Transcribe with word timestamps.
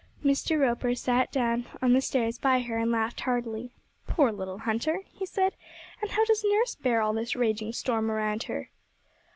Mr. 0.25 0.59
Roper 0.59 0.95
sat 0.95 1.31
down 1.31 1.67
on 1.79 1.93
the 1.93 2.01
stairs 2.01 2.39
by 2.39 2.59
her 2.61 2.75
and 2.79 2.89
laughed 2.91 3.21
heartily. 3.21 3.71
'Poor 4.07 4.31
little 4.31 4.57
hunter!' 4.57 5.01
he 5.13 5.27
said, 5.27 5.53
'and 6.01 6.09
how 6.09 6.25
does 6.25 6.43
nurse 6.43 6.73
bear 6.73 7.03
all 7.03 7.13
this 7.13 7.35
raging 7.35 7.71
storm 7.71 8.09
around 8.09 8.41
her?' 8.45 8.71